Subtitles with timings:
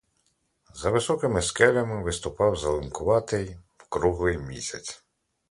[0.73, 3.57] За високими скелями виступав зеленкуватий,
[3.89, 5.03] круглий місяць.